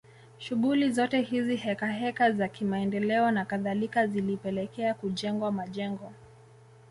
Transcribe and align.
Shughuli 0.39 0.91
zote 0.91 1.21
hizi 1.21 1.55
heka 1.55 1.87
heka 1.87 2.31
za 2.31 2.47
kimaendeleo 2.47 3.31
na 3.31 3.45
kadhalika 3.45 4.07
zilipelekea 4.07 4.93
kujengwa 4.93 5.51
majengo 5.51 6.13